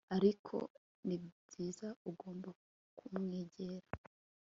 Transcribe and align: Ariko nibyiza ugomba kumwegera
Ariko 0.17 0.55
nibyiza 1.07 1.87
ugomba 2.09 2.49
kumwegera 2.97 3.87